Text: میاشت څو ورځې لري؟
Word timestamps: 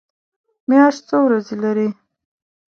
میاشت 0.69 1.01
څو 1.07 1.17
ورځې 1.25 1.55
لري؟ 1.63 1.87